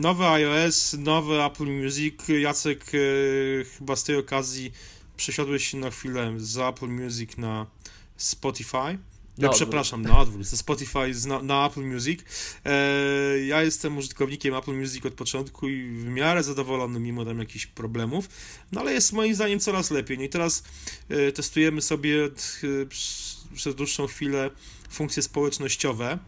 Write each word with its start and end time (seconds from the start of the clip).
nowy 0.00 0.26
iOS, 0.26 0.96
nowy 0.98 1.44
Apple 1.44 1.66
Music. 1.66 2.14
Jacek, 2.28 2.84
e, 2.94 2.98
chyba 3.64 3.96
z 3.96 4.04
tej 4.04 4.16
okazji 4.16 4.72
przesiadłeś 5.16 5.66
się 5.66 5.76
na 5.76 5.90
chwilę 5.90 6.34
z 6.36 6.58
Apple 6.58 6.88
Music 6.88 7.36
na 7.36 7.66
Spotify. 8.16 8.98
Ja 9.38 9.48
przepraszam, 9.48 10.02
na 10.02 10.18
odwrót, 10.18 10.46
ze 10.46 10.56
Spotify 10.56 11.28
na, 11.28 11.42
na, 11.42 11.66
Apple 11.66 11.80
Music. 11.80 12.20
E, 12.64 13.38
ja 13.46 13.62
jestem 13.62 13.98
użytkownikiem 13.98 14.54
Apple 14.54 14.74
Music 14.74 15.06
od 15.06 15.14
początku 15.14 15.68
i 15.68 15.88
w 15.88 16.04
miarę 16.04 16.42
zadowolony 16.42 17.00
mimo 17.00 17.24
tam 17.24 17.38
jakichś 17.38 17.66
problemów, 17.66 18.28
no 18.72 18.80
ale 18.80 18.92
jest 18.92 19.12
moim 19.12 19.34
zdaniem 19.34 19.60
coraz 19.60 19.90
lepiej. 19.90 20.18
No 20.18 20.24
i 20.24 20.28
teraz 20.28 20.64
e, 21.08 21.32
testujemy 21.32 21.82
sobie 21.82 22.24
e, 22.24 22.28
przez 23.54 23.74
dłuższą 23.74 24.06
chwilę 24.06 24.50
funkcje 24.88 25.22
społecznościowe 25.22 26.12
e, 26.12 26.18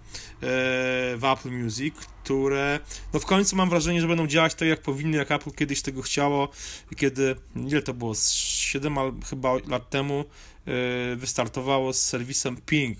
w 1.16 1.20
Apple 1.32 1.50
Music, 1.50 1.94
które 1.94 2.80
no 3.12 3.20
w 3.20 3.26
końcu 3.26 3.56
mam 3.56 3.70
wrażenie, 3.70 4.00
że 4.00 4.08
będą 4.08 4.26
działać 4.26 4.54
tak 4.54 4.68
jak 4.68 4.82
powinny, 4.82 5.16
jak 5.16 5.30
Apple 5.30 5.50
kiedyś 5.50 5.82
tego 5.82 6.02
chciało, 6.02 6.48
kiedy, 6.96 7.36
ile 7.56 7.82
to 7.82 7.94
było, 7.94 8.14
7 8.14 8.96
chyba 9.30 9.52
lat 9.68 9.90
temu 9.90 10.24
e, 10.66 11.16
wystartowało 11.16 11.92
z 11.92 12.02
serwisem 12.02 12.56
Ping, 12.56 12.98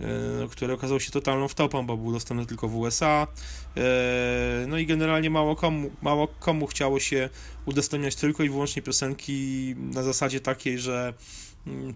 e, 0.00 0.48
który 0.50 0.72
okazał 0.72 1.00
się 1.00 1.10
totalną 1.10 1.48
wtopą, 1.48 1.86
bo 1.86 1.96
był 1.96 2.12
dostępny 2.12 2.46
tylko 2.46 2.68
w 2.68 2.76
USA. 2.76 3.26
No 4.66 4.78
i 4.78 4.86
generalnie 4.86 5.30
mało 5.30 5.56
komu, 5.56 5.90
mało 6.02 6.28
komu 6.28 6.66
chciało 6.66 7.00
się 7.00 7.28
udostępniać 7.66 8.16
tylko 8.16 8.42
i 8.42 8.48
wyłącznie 8.48 8.82
piosenki 8.82 9.74
na 9.78 10.02
zasadzie 10.02 10.40
takiej, 10.40 10.78
że 10.78 11.14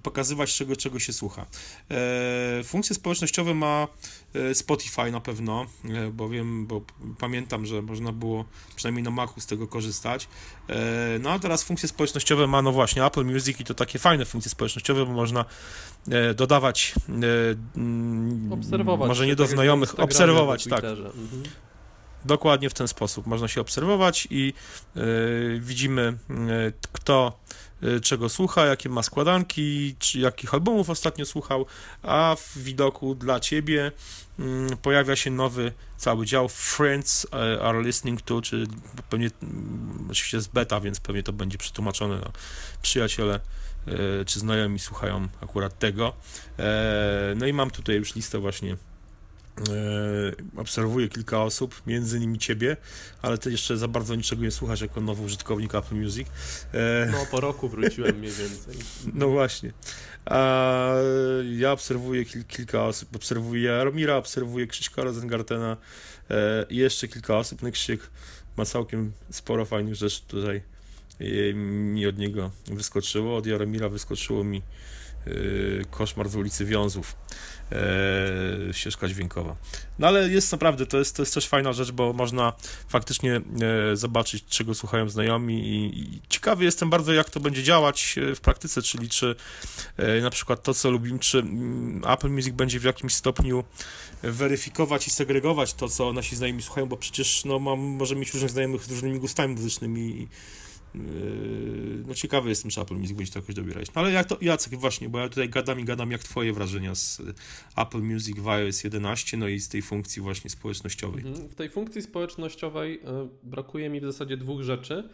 pokazywać 0.02 0.54
czego, 0.54 0.76
czego 0.76 0.98
się 0.98 1.12
słucha. 1.12 1.46
E, 1.90 2.64
funkcje 2.64 2.96
społecznościowe 2.96 3.54
ma 3.54 3.88
e, 4.34 4.54
Spotify 4.54 5.10
na 5.10 5.20
pewno, 5.20 5.66
e, 5.84 6.10
bo 6.10 6.28
wiem, 6.28 6.66
bo 6.66 6.80
pamiętam, 7.18 7.66
że 7.66 7.82
można 7.82 8.12
było 8.12 8.44
przynajmniej 8.76 9.02
na 9.02 9.10
Macu 9.10 9.40
z 9.40 9.46
tego 9.46 9.66
korzystać. 9.66 10.28
No 11.20 11.30
a 11.30 11.38
teraz 11.38 11.62
funkcje 11.62 11.88
społecznościowe 11.88 12.46
ma 12.46 12.62
no 12.62 12.72
właśnie 12.72 13.04
Apple 13.04 13.24
Music 13.24 13.60
i 13.60 13.64
to 13.64 13.74
takie 13.74 13.98
fajne 13.98 14.24
funkcje 14.24 14.50
społecznościowe, 14.50 15.06
bo 15.06 15.12
można 15.12 15.44
dodawać 16.36 16.94
mm, 17.08 18.52
obserwować 18.52 19.08
może 19.08 19.26
nie 19.26 19.36
do 19.36 19.44
tak 19.44 19.52
znajomych, 19.52 20.00
obserwować, 20.00 20.64
tak. 20.64 20.84
Mhm. 20.84 21.42
Dokładnie 22.24 22.70
w 22.70 22.74
ten 22.74 22.88
sposób 22.88 23.26
można 23.26 23.48
się 23.48 23.60
obserwować 23.60 24.28
i 24.30 24.52
widzimy 25.60 26.18
kto 26.92 27.38
czego 28.02 28.28
słucha, 28.28 28.66
jakie 28.66 28.88
ma 28.88 29.02
składanki, 29.02 29.96
czy 29.98 30.18
jakich 30.18 30.54
albumów 30.54 30.90
ostatnio 30.90 31.26
słuchał, 31.26 31.66
a 32.02 32.36
w 32.38 32.58
widoku 32.58 33.14
dla 33.14 33.40
ciebie 33.40 33.92
mm, 34.38 34.76
pojawia 34.76 35.16
się 35.16 35.30
nowy 35.30 35.72
cały 35.96 36.26
dział 36.26 36.48
Friends 36.48 37.24
y, 37.24 37.62
are 37.62 37.82
listening 37.82 38.22
to, 38.22 38.42
czy 38.42 38.66
pewnie 39.10 39.30
mm, 39.42 40.08
oczywiście 40.10 40.36
jest 40.36 40.52
beta, 40.52 40.80
więc 40.80 41.00
pewnie 41.00 41.22
to 41.22 41.32
będzie 41.32 41.58
przetłumaczone 41.58 42.16
na 42.16 42.30
przyjaciele 42.82 43.40
y, 43.88 44.24
czy 44.24 44.40
znajomi 44.40 44.78
słuchają 44.78 45.28
akurat 45.40 45.78
tego. 45.78 46.12
E, 46.58 47.34
no 47.36 47.46
i 47.46 47.52
mam 47.52 47.70
tutaj 47.70 47.96
już 47.96 48.14
listę 48.14 48.38
właśnie 48.38 48.76
obserwuję 50.56 51.08
kilka 51.08 51.42
osób, 51.42 51.82
między 51.86 52.16
innymi 52.16 52.38
ciebie, 52.38 52.76
ale 53.22 53.38
ty 53.38 53.50
jeszcze 53.50 53.76
za 53.76 53.88
bardzo 53.88 54.14
niczego 54.14 54.42
nie 54.42 54.50
słuchasz 54.50 54.80
jako 54.80 55.00
nowy 55.00 55.22
użytkownik 55.22 55.74
Apple 55.74 55.94
Music. 55.94 56.28
E, 56.74 57.08
no, 57.12 57.26
po 57.30 57.40
roku 57.40 57.68
wróciłem 57.68 58.18
mniej 58.18 58.32
więcej. 58.32 58.74
No 59.14 59.28
właśnie. 59.28 59.72
A 60.24 60.94
ja 61.56 61.72
obserwuję 61.72 62.24
kil, 62.24 62.44
kilka 62.44 62.84
osób. 62.84 63.16
Obserwuję 63.16 63.62
Jaromira, 63.62 64.16
obserwuję 64.16 64.66
Krzyśka 64.66 65.02
Rosengartena 65.02 65.76
e, 66.30 66.66
i 66.70 66.76
jeszcze 66.76 67.08
kilka 67.08 67.38
osób. 67.38 67.62
No 67.62 67.70
Krzysiek 67.70 68.00
ma 68.56 68.64
całkiem 68.64 69.12
sporo 69.30 69.64
fajnych 69.64 69.94
rzeczy 69.94 70.22
tutaj 70.28 70.62
mi 71.54 72.06
od 72.06 72.18
niego 72.18 72.50
wyskoczyło. 72.66 73.36
Od 73.36 73.46
Jaromira 73.46 73.88
wyskoczyło 73.88 74.44
mi 74.44 74.62
Koszmar 75.90 76.28
w 76.28 76.36
ulicy 76.36 76.64
Wiązów 76.64 77.16
e, 77.72 77.76
ścieżka 78.72 79.08
dźwiękowa. 79.08 79.56
No 79.98 80.06
ale 80.06 80.28
jest 80.28 80.52
naprawdę, 80.52 80.86
to 80.86 80.98
jest, 80.98 81.16
to 81.16 81.22
jest 81.22 81.34
też 81.34 81.48
fajna 81.48 81.72
rzecz, 81.72 81.90
bo 81.90 82.12
można 82.12 82.52
faktycznie 82.88 83.36
e, 83.36 83.96
zobaczyć, 83.96 84.44
czego 84.48 84.74
słuchają 84.74 85.08
znajomi 85.08 85.68
i, 85.68 86.00
i 86.00 86.20
ciekawy 86.28 86.64
jestem 86.64 86.90
bardzo, 86.90 87.12
jak 87.12 87.30
to 87.30 87.40
będzie 87.40 87.62
działać 87.62 88.16
w 88.36 88.40
praktyce, 88.40 88.82
czyli 88.82 89.08
czy 89.08 89.34
na 90.22 90.30
przykład 90.30 90.62
to, 90.62 90.74
co 90.74 90.90
lubimy, 90.90 91.18
czy 91.18 91.38
mm, 91.38 92.02
Apple 92.06 92.30
Music 92.30 92.54
będzie 92.54 92.80
w 92.80 92.84
jakimś 92.84 93.14
stopniu 93.14 93.64
weryfikować 94.22 95.06
i 95.06 95.10
segregować 95.10 95.74
to, 95.74 95.88
co 95.88 96.12
nasi 96.12 96.36
znajomi 96.36 96.62
słuchają, 96.62 96.86
bo 96.86 96.96
przecież 96.96 97.44
no, 97.44 97.58
mam, 97.58 97.80
możemy 97.80 98.20
mieć 98.20 98.32
różnych 98.32 98.50
znajomych 98.50 98.84
z 98.84 98.90
różnymi 98.90 99.18
gustami 99.18 99.54
muzycznymi 99.54 100.00
i 100.00 100.28
no 102.06 102.14
ciekawy 102.14 102.48
jestem, 102.48 102.70
czy 102.70 102.80
Apple 102.80 102.94
Music 102.94 103.16
będzie 103.16 103.32
to 103.32 103.38
jakoś 103.38 103.54
dobierać. 103.54 103.94
No 103.94 104.00
ale 104.00 104.12
jak 104.12 104.26
to, 104.26 104.36
Jacek, 104.40 104.74
właśnie, 104.74 105.08
bo 105.08 105.18
ja 105.18 105.28
tutaj 105.28 105.48
gadam 105.48 105.80
i 105.80 105.84
gadam, 105.84 106.10
jak 106.10 106.22
twoje 106.22 106.52
wrażenia 106.52 106.94
z 106.94 107.22
Apple 107.76 108.02
Music 108.02 108.38
w 108.38 108.48
iOS 108.48 108.84
11, 108.84 109.36
no 109.36 109.48
i 109.48 109.60
z 109.60 109.68
tej 109.68 109.82
funkcji 109.82 110.22
właśnie 110.22 110.50
społecznościowej. 110.50 111.24
Mhm. 111.26 111.48
W 111.48 111.54
tej 111.54 111.70
funkcji 111.70 112.02
społecznościowej 112.02 113.00
e, 113.04 113.28
brakuje 113.42 113.90
mi 113.90 114.00
w 114.00 114.04
zasadzie 114.04 114.36
dwóch 114.36 114.62
rzeczy. 114.62 115.08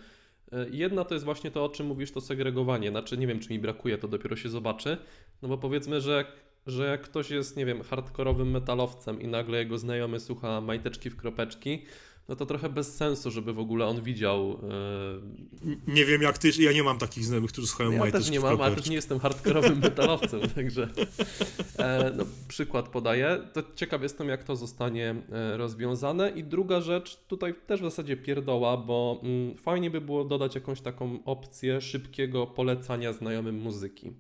E, 0.53 0.67
jedna 0.71 1.05
to 1.05 1.15
jest 1.15 1.25
właśnie 1.25 1.51
to, 1.51 1.65
o 1.65 1.69
czym 1.69 1.87
mówisz, 1.87 2.13
to 2.13 2.21
segregowanie. 2.21 2.91
Znaczy, 2.91 3.19
nie 3.19 3.27
wiem, 3.27 3.41
czy 3.41 3.53
mi 3.53 3.59
brakuje, 3.59 3.99
to 3.99 4.09
dopiero 4.09 4.37
się 4.37 4.49
zobaczy. 4.49 4.99
No 5.43 5.49
bo 5.49 5.59
powiedzmy, 5.59 6.01
że 6.01 6.33
że 6.69 6.87
jak 6.87 7.03
ktoś 7.03 7.31
jest, 7.31 7.57
nie 7.57 7.67
wiem, 7.67 7.83
hardkorowym 7.83 8.51
metalowcem 8.51 9.23
i 9.23 9.29
nagle 9.29 9.59
jego 9.59 9.79
znajomy 9.79 10.21
słucha 10.21 10.61
majteczki 10.61 11.11
w 11.11 11.17
kropeczki, 11.17 11.83
no 12.29 12.37
to 12.37 12.47
trochę 12.47 12.69
bez 12.69 12.97
sensu, 12.97 13.31
żeby 13.31 13.53
w 13.53 13.59
ogóle 13.59 13.87
on 13.87 14.03
widział. 14.03 14.61
Yy... 15.65 15.77
Nie 15.87 16.05
wiem 16.05 16.23
jak 16.23 16.39
ty, 16.39 16.51
ja 16.59 16.73
nie 16.73 16.83
mam 16.83 16.99
takich 16.99 17.25
znajomych, 17.25 17.53
którzy 17.53 17.67
słuchają 17.67 17.93
Ja 17.93 18.13
też 18.13 18.31
nie 18.31 18.41
mam, 18.41 18.61
ale 18.61 18.77
też 18.77 18.89
nie 18.89 18.97
jestem 18.97 19.19
hardkorowym 19.19 19.79
metalowcem, 19.79 20.41
także 20.55 20.89
e, 21.79 22.13
no, 22.17 22.25
przykład 22.49 22.89
podaję. 22.89 23.39
To 23.53 23.63
ciekaw 23.75 24.03
jestem, 24.03 24.29
jak 24.29 24.45
to 24.45 24.57
zostanie 24.57 25.15
e, 25.33 25.57
rozwiązane. 25.57 26.31
I 26.31 26.45
druga 26.45 26.81
rzecz, 26.81 27.17
tutaj 27.17 27.55
też 27.67 27.81
w 27.81 27.85
zasadzie 27.85 28.17
pierdoła, 28.17 28.77
bo 28.77 29.21
mm, 29.23 29.57
fajnie 29.57 29.91
by 29.91 30.01
było 30.01 30.25
dodać 30.25 30.55
jakąś 30.55 30.81
taką 30.81 31.25
opcję 31.25 31.81
szybkiego 31.81 32.47
polecania 32.47 33.13
znajomym 33.13 33.61
muzyki. 33.61 34.13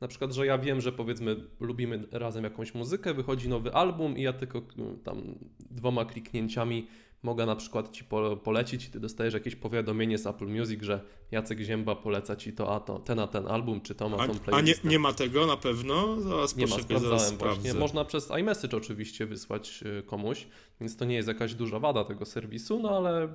Na 0.00 0.08
przykład, 0.08 0.32
że 0.32 0.46
ja 0.46 0.58
wiem, 0.58 0.80
że 0.80 0.92
powiedzmy 0.92 1.36
lubimy 1.60 2.04
razem 2.12 2.44
jakąś 2.44 2.74
muzykę, 2.74 3.14
wychodzi 3.14 3.48
nowy 3.48 3.74
album 3.74 4.18
i 4.18 4.22
ja 4.22 4.32
tylko 4.32 4.62
mm, 4.78 4.98
tam 4.98 5.22
dwoma 5.70 6.04
kliknięciami 6.04 6.86
mogę 7.22 7.46
na 7.46 7.56
przykład 7.56 7.92
Ci 7.92 8.04
polecić 8.44 8.84
i 8.84 8.90
Ty 8.90 9.00
dostajesz 9.00 9.34
jakieś 9.34 9.56
powiadomienie 9.56 10.18
z 10.18 10.26
Apple 10.26 10.46
Music, 10.46 10.82
że 10.82 11.00
Jacek 11.30 11.60
Zięba 11.60 11.96
poleca 11.96 12.36
Ci 12.36 12.52
to, 12.52 12.74
a 12.74 12.80
to, 12.80 12.98
ten 12.98 13.18
a 13.18 13.26
ten 13.26 13.46
album, 13.46 13.80
czy 13.80 13.94
to 13.94 14.08
ma 14.08 14.16
tą 14.16 14.38
playlistę. 14.38 14.56
A 14.56 14.60
nie, 14.60 14.90
nie 14.90 14.98
ma 14.98 15.12
tego 15.12 15.46
na 15.46 15.56
pewno? 15.56 16.20
Zaraz 16.20 16.56
nie 16.56 16.66
ma, 16.66 16.78
sprawdzałem 16.78 17.36
właśnie. 17.36 17.74
Można 17.74 18.04
przez 18.04 18.30
iMessage 18.40 18.76
oczywiście 18.76 19.26
wysłać 19.26 19.82
y, 19.98 20.02
komuś, 20.02 20.46
więc 20.80 20.96
to 20.96 21.04
nie 21.04 21.14
jest 21.14 21.28
jakaś 21.28 21.54
duża 21.54 21.78
wada 21.78 22.04
tego 22.04 22.26
serwisu, 22.26 22.80
no 22.80 22.96
ale 22.96 23.28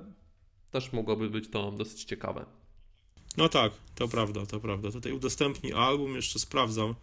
też 0.70 0.92
mogłoby 0.92 1.30
być 1.30 1.48
to 1.48 1.72
dosyć 1.72 2.04
ciekawe. 2.04 2.46
No 3.36 3.48
tak, 3.48 3.72
to 3.94 4.08
prawda, 4.08 4.46
to 4.46 4.60
prawda. 4.60 4.90
Tutaj 4.90 5.12
udostępnij 5.12 5.72
album, 5.72 6.14
jeszcze 6.14 6.38
sprawdzam, 6.38 6.94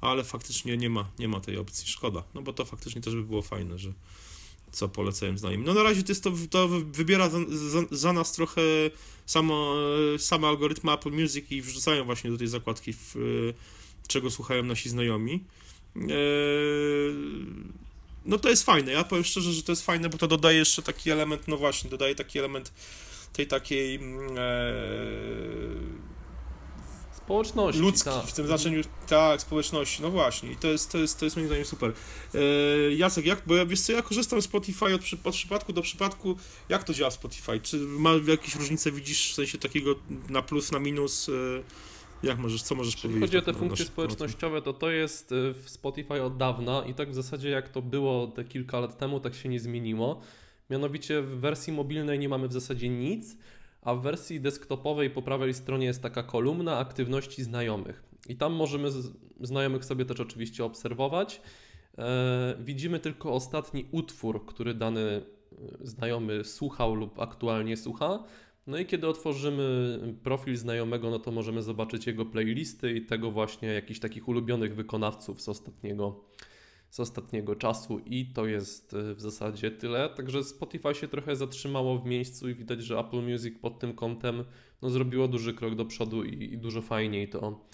ale 0.00 0.24
faktycznie 0.24 0.76
nie 0.76 0.90
ma, 0.90 1.10
nie 1.18 1.28
ma 1.28 1.40
tej 1.40 1.56
opcji. 1.56 1.88
Szkoda, 1.88 2.22
no 2.34 2.42
bo 2.42 2.52
to 2.52 2.64
faktycznie 2.64 3.00
też 3.00 3.14
by 3.14 3.22
było 3.22 3.42
fajne, 3.42 3.78
że 3.78 3.92
co 4.72 4.88
polecałem 4.88 5.38
znajomym. 5.38 5.66
No 5.66 5.74
na 5.74 5.82
razie 5.82 6.02
to, 6.02 6.12
jest 6.12 6.24
to, 6.24 6.32
to 6.50 6.68
wybiera 6.68 7.28
za, 7.28 7.38
za, 7.48 7.80
za, 7.90 8.12
nas 8.12 8.32
trochę 8.32 8.62
samo, 9.26 9.74
same 10.18 10.48
algorytmy 10.48 10.92
Apple 10.92 11.10
Music 11.10 11.50
i 11.50 11.62
wrzucają 11.62 12.04
właśnie 12.04 12.30
do 12.30 12.38
tej 12.38 12.48
zakładki, 12.48 12.92
w, 12.92 13.14
czego 14.08 14.30
słuchają 14.30 14.62
nasi 14.62 14.88
znajomi. 14.88 15.44
Eee, 15.96 16.10
no 18.24 18.38
to 18.38 18.48
jest 18.48 18.64
fajne, 18.64 18.92
ja 18.92 19.04
powiem 19.04 19.24
szczerze, 19.24 19.52
że 19.52 19.62
to 19.62 19.72
jest 19.72 19.84
fajne, 19.84 20.08
bo 20.08 20.18
to 20.18 20.28
dodaje 20.28 20.58
jeszcze 20.58 20.82
taki 20.82 21.10
element, 21.10 21.48
no 21.48 21.56
właśnie, 21.56 21.90
dodaje 21.90 22.14
taki 22.14 22.38
element 22.38 22.72
tej 23.32 23.46
takiej 23.46 23.96
mm, 23.96 24.38
e, 24.38 24.40
Społeczności. 27.30 27.80
Ludzki, 27.80 28.10
tak. 28.10 28.26
w 28.26 28.32
tym 28.32 28.46
znaczeniu, 28.46 28.82
tak, 29.08 29.40
społeczności, 29.40 30.02
no 30.02 30.10
właśnie. 30.10 30.52
I 30.52 30.56
to 30.56 30.68
jest, 30.68 30.92
to 30.92 30.98
jest, 30.98 31.18
to 31.18 31.24
jest 31.26 31.36
moim 31.36 31.48
zdaniem 31.48 31.64
super. 31.64 31.92
E, 32.34 32.38
Jacek, 32.94 33.26
jak, 33.26 33.42
bo 33.46 33.56
ja 33.56 33.66
wiesz 33.66 33.80
co, 33.80 33.92
ja 33.92 34.02
korzystam 34.02 34.42
z 34.42 34.44
Spotify 34.44 34.94
od, 34.94 35.00
od 35.24 35.34
przypadku 35.34 35.72
do 35.72 35.82
przypadku. 35.82 36.36
Jak 36.68 36.84
to 36.84 36.94
działa 36.94 37.10
Spotify? 37.10 37.60
Czy 37.60 37.76
ma 37.76 38.10
jakieś 38.28 38.54
różnice 38.54 38.92
widzisz 38.92 39.32
w 39.32 39.34
sensie 39.34 39.58
takiego 39.58 39.94
na 40.28 40.42
plus, 40.42 40.72
na 40.72 40.78
minus? 40.78 41.28
E, 41.28 41.32
jak 42.22 42.38
możesz, 42.38 42.62
co 42.62 42.74
możesz 42.74 42.96
powiedzieć? 42.96 43.22
chodzi 43.22 43.38
o 43.38 43.42
te 43.42 43.54
funkcje 43.54 43.84
społecznościowe, 43.84 44.62
to 44.62 44.72
to 44.72 44.90
jest 44.90 45.32
e, 45.32 45.34
w 45.54 45.70
Spotify 45.70 46.22
od 46.22 46.36
dawna 46.36 46.84
i 46.86 46.94
tak 46.94 47.10
w 47.10 47.14
zasadzie 47.14 47.50
jak 47.50 47.68
to 47.68 47.82
było 47.82 48.26
te 48.26 48.44
kilka 48.44 48.80
lat 48.80 48.98
temu, 48.98 49.20
tak 49.20 49.34
się 49.34 49.48
nie 49.48 49.60
zmieniło. 49.60 50.20
Mianowicie 50.70 51.22
w 51.22 51.40
wersji 51.40 51.72
mobilnej 51.72 52.18
nie 52.18 52.28
mamy 52.28 52.48
w 52.48 52.52
zasadzie 52.52 52.88
nic, 52.88 53.36
a 53.82 53.94
w 53.94 54.02
wersji 54.02 54.40
desktopowej 54.40 55.10
po 55.10 55.22
prawej 55.22 55.54
stronie 55.54 55.86
jest 55.86 56.02
taka 56.02 56.22
kolumna 56.22 56.78
aktywności 56.78 57.42
znajomych. 57.42 58.02
I 58.28 58.36
tam 58.36 58.52
możemy 58.52 58.88
znajomych 59.40 59.84
sobie 59.84 60.04
też 60.04 60.20
oczywiście 60.20 60.64
obserwować. 60.64 61.40
E, 61.98 62.56
widzimy 62.60 63.00
tylko 63.00 63.32
ostatni 63.32 63.86
utwór, 63.92 64.46
który 64.46 64.74
dany 64.74 65.22
znajomy 65.80 66.44
słuchał 66.44 66.94
lub 66.94 67.20
aktualnie 67.20 67.76
słucha. 67.76 68.24
No 68.66 68.78
i 68.78 68.86
kiedy 68.86 69.08
otworzymy 69.08 69.98
profil 70.22 70.56
znajomego, 70.56 71.10
no 71.10 71.18
to 71.18 71.30
możemy 71.30 71.62
zobaczyć 71.62 72.06
jego 72.06 72.26
playlisty 72.26 72.92
i 72.92 73.06
tego 73.06 73.30
właśnie 73.30 73.68
jakichś 73.68 74.00
takich 74.00 74.28
ulubionych 74.28 74.74
wykonawców 74.74 75.42
z 75.42 75.48
ostatniego, 75.48 76.24
z 76.90 77.00
ostatniego 77.00 77.56
czasu 77.56 77.98
i 77.98 78.26
to 78.26 78.46
jest 78.46 78.94
y, 78.94 79.14
w 79.14 79.20
zasadzie 79.20 79.70
tyle. 79.70 80.08
Także 80.08 80.44
Spotify 80.44 80.94
się 80.94 81.08
trochę 81.08 81.36
zatrzymało 81.36 81.98
w 81.98 82.06
miejscu 82.06 82.48
i 82.48 82.54
widać, 82.54 82.82
że 82.82 82.98
Apple 82.98 83.22
Music 83.22 83.58
pod 83.58 83.78
tym 83.78 83.94
kątem 83.94 84.44
no, 84.82 84.90
zrobiło 84.90 85.28
duży 85.28 85.54
krok 85.54 85.74
do 85.74 85.84
przodu 85.84 86.24
i, 86.24 86.54
i 86.54 86.58
dużo 86.58 86.82
fajniej 86.82 87.28
to 87.28 87.66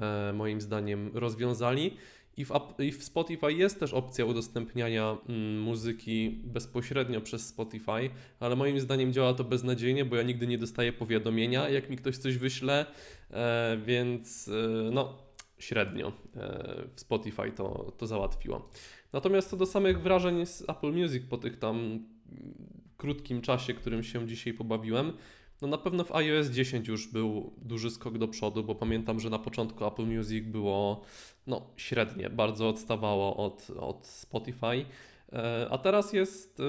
e, 0.00 0.32
moim 0.32 0.60
zdaniem 0.60 1.10
rozwiązali. 1.14 1.96
I 2.36 2.44
w, 2.44 2.52
I 2.78 2.92
w, 2.92 3.04
Spotify 3.04 3.52
jest 3.52 3.80
też 3.80 3.94
opcja 3.94 4.24
udostępniania 4.24 5.16
mm, 5.28 5.60
muzyki 5.60 6.40
bezpośrednio 6.44 7.20
przez 7.20 7.46
Spotify, 7.46 8.10
ale 8.40 8.56
moim 8.56 8.80
zdaniem 8.80 9.12
działa 9.12 9.34
to 9.34 9.44
beznadziejnie, 9.44 10.04
bo 10.04 10.16
ja 10.16 10.22
nigdy 10.22 10.46
nie 10.46 10.58
dostaję 10.58 10.92
powiadomienia, 10.92 11.68
jak 11.68 11.90
mi 11.90 11.96
ktoś 11.96 12.16
coś 12.16 12.36
wyśle, 12.36 12.86
e, 13.30 13.78
więc 13.86 14.48
e, 14.48 14.90
no 14.90 15.25
średnio 15.58 16.08
e, 16.08 16.12
w 16.94 17.00
Spotify 17.00 17.52
to, 17.56 17.92
to 17.96 18.06
załatwiło. 18.06 18.68
Natomiast 19.12 19.50
co 19.50 19.56
do 19.56 19.66
samych 19.66 20.02
wrażeń 20.02 20.46
z 20.46 20.62
Apple 20.62 20.92
Music 20.92 21.22
po 21.28 21.38
tych 21.38 21.58
tam 21.58 21.76
mm, 21.76 22.04
krótkim 22.96 23.42
czasie, 23.42 23.74
którym 23.74 24.02
się 24.02 24.26
dzisiaj 24.26 24.54
pobawiłem, 24.54 25.12
no 25.62 25.68
na 25.68 25.78
pewno 25.78 26.04
w 26.04 26.14
iOS 26.14 26.50
10 26.50 26.88
już 26.88 27.08
był 27.08 27.52
duży 27.62 27.90
skok 27.90 28.18
do 28.18 28.28
przodu, 28.28 28.64
bo 28.64 28.74
pamiętam, 28.74 29.20
że 29.20 29.30
na 29.30 29.38
początku 29.38 29.86
Apple 29.86 30.06
Music 30.06 30.44
było 30.44 31.02
no, 31.46 31.66
średnie, 31.76 32.30
bardzo 32.30 32.68
odstawało 32.68 33.36
od, 33.36 33.70
od 33.80 34.06
Spotify. 34.06 34.84
E, 35.32 35.66
a 35.70 35.78
teraz 35.78 36.12
jest 36.12 36.60
e, 36.60 36.64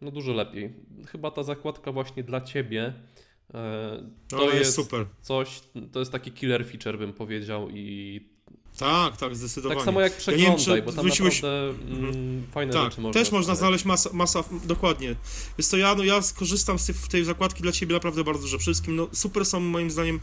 no, 0.00 0.10
dużo 0.10 0.32
lepiej. 0.32 0.72
Chyba 1.06 1.30
ta 1.30 1.42
zakładka 1.42 1.92
właśnie 1.92 2.22
dla 2.22 2.40
ciebie 2.40 2.92
e, 3.54 4.02
to 4.28 4.44
jest, 4.44 4.56
jest 4.56 4.74
super. 4.74 5.06
coś, 5.20 5.60
to 5.92 5.98
jest 5.98 6.12
taki 6.12 6.32
killer 6.32 6.66
feature 6.66 6.98
bym 6.98 7.12
powiedział 7.12 7.68
i 7.70 8.20
tak, 8.78 9.16
tak, 9.16 9.36
zdecydowanie. 9.36 9.80
Tak 9.80 9.84
samo 9.84 10.00
jak 10.00 10.16
przeglądaj, 10.16 10.66
ja 10.66 10.74
wiem, 10.74 10.84
bo 10.84 10.92
tam 10.92 11.00
zwróciłeś... 11.00 11.42
naprawdę 11.42 11.84
mm, 11.90 12.46
fajne 12.52 12.72
tak, 12.72 12.84
rzeczy 12.84 13.00
można 13.00 13.20
też 13.20 13.32
można 13.32 13.54
znaleźć 13.54 13.84
masa, 13.84 14.10
masa 14.12 14.44
dokładnie. 14.64 15.16
Jest 15.58 15.70
to 15.70 15.76
ja, 15.76 15.94
no 15.94 16.04
ja 16.04 16.22
skorzystam 16.22 16.78
z 16.78 16.86
tej, 16.86 16.94
tej 17.10 17.24
zakładki 17.24 17.62
dla 17.62 17.72
Ciebie 17.72 17.94
naprawdę 17.94 18.24
bardzo 18.24 18.42
dużo. 18.42 18.58
Przede 18.58 18.72
wszystkim, 18.74 18.96
no 18.96 19.08
super 19.12 19.46
są 19.46 19.60
moim 19.60 19.90
zdaniem, 19.90 20.20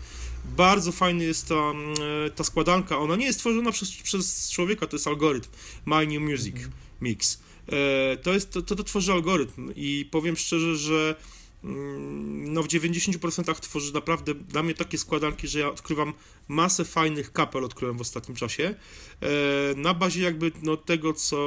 bardzo 0.57 0.91
fajny 0.91 1.25
jest 1.25 1.47
ta, 1.47 1.55
mm, 1.55 1.95
ta 2.35 2.43
składanka. 2.43 2.97
Ona 2.97 3.15
nie 3.15 3.25
jest 3.25 3.39
tworzona 3.39 3.71
przez, 3.71 3.95
przez 3.95 4.51
człowieka, 4.51 4.87
to 4.87 4.95
jest 4.95 5.07
algorytm 5.07 5.49
My 5.85 6.07
New 6.07 6.21
Music 6.21 6.55
-hmm. 6.55 6.69
Mix. 7.01 7.39
E, 7.67 8.17
to, 8.17 8.33
jest, 8.33 8.51
to, 8.51 8.61
to, 8.61 8.75
to 8.75 8.83
tworzy 8.83 9.11
algorytm 9.11 9.71
i 9.75 10.09
powiem 10.11 10.35
szczerze, 10.35 10.75
że 10.75 11.15
no 11.63 12.63
w 12.63 12.67
90% 12.67 13.59
tworzy 13.59 13.93
naprawdę 13.93 14.33
dla 14.33 14.63
mnie 14.63 14.73
takie 14.73 14.97
składanki, 14.97 15.47
że 15.47 15.59
ja 15.59 15.69
odkrywam 15.69 16.13
masę 16.47 16.85
fajnych 16.85 17.33
kapel 17.33 17.63
odkryłem 17.63 17.97
w 17.97 18.01
ostatnim 18.01 18.37
czasie, 18.37 18.75
e, 19.21 19.27
na 19.75 19.93
bazie 19.93 20.21
jakby 20.23 20.51
no, 20.61 20.77
tego, 20.77 21.13
co 21.13 21.37